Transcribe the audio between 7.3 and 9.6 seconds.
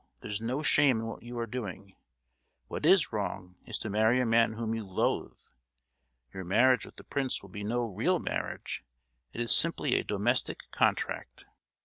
will be no real marriage; it is